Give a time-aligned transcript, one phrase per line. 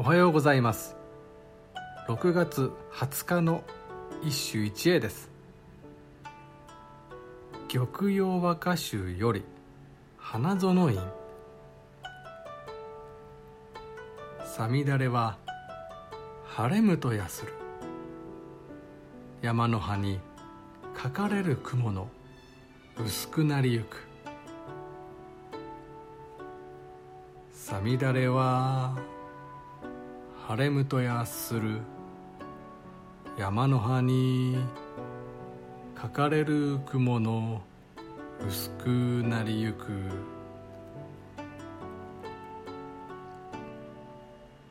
[0.00, 0.96] おはようございます。
[2.06, 3.64] 6月20日の
[4.22, 5.28] 一首一会です。
[7.66, 9.42] 玉葉和歌集より
[10.16, 11.00] 花園院。
[14.44, 15.36] さみだれは
[16.44, 17.52] 晴れむとやする。
[19.42, 20.20] 山の葉に
[20.94, 22.08] かかれる雲の
[23.04, 24.06] 薄くなりゆく。
[27.50, 28.96] さみだれは
[30.48, 31.80] 晴れむとやする。
[33.36, 34.56] 山の葉に
[35.94, 37.60] かかれる雲の
[38.48, 39.90] 薄くなりゆく。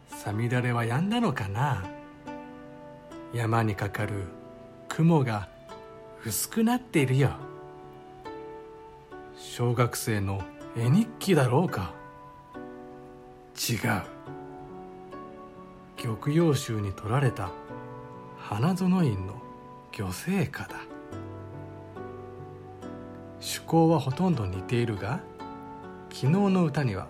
[0.10, 1.86] さみだれはやんだのかな？
[3.32, 4.24] 山にかかる
[4.90, 5.48] 雲が
[6.26, 7.34] 薄くなっているよ。
[9.38, 10.42] 小学生の
[10.76, 11.94] 絵日記だろうか？
[13.56, 14.17] 違う。
[16.08, 17.52] 玉葉集に取られた
[18.38, 19.34] 花園院の
[19.92, 20.76] 漁生歌だ。
[23.42, 25.20] 趣向はほとんど似ているが
[26.10, 27.10] 昨日の歌には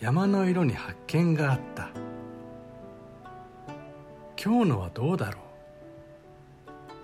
[0.00, 1.90] 山の色に発見があった。
[4.42, 5.42] 今日のはどうだろう。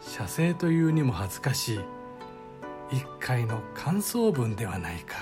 [0.00, 1.80] 写生というにも恥ずかしい。
[2.90, 5.18] 一回の感想文ではないか。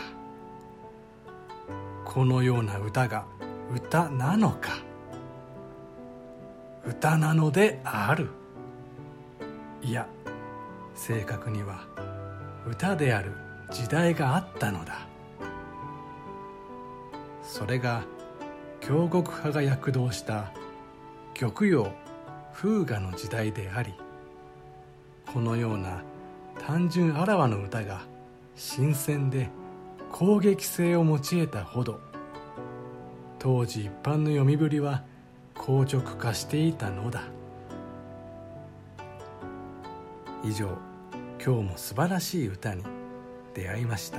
[2.06, 3.26] このような歌が
[3.74, 4.87] 歌なのか。
[6.88, 8.30] 歌なのである。
[9.82, 10.08] いや
[10.94, 11.84] 正確には
[12.66, 13.32] 歌である
[13.70, 15.06] 時代があったのだ。
[17.42, 18.04] それが
[18.80, 20.50] 京極派が躍動した
[21.34, 21.92] 玉葉
[22.54, 23.94] 風雅の時代であり
[25.32, 26.02] このような
[26.58, 28.00] 単純あらわの歌が
[28.56, 29.50] 新鮮で
[30.10, 32.00] 攻撃性を用いたほど
[33.38, 35.04] 当時一般の読みぶりは
[35.68, 37.24] 硬直化していたのだ。
[40.42, 40.78] 以上
[41.44, 42.84] 今日も素晴らしい歌に
[43.52, 44.18] 出会いました。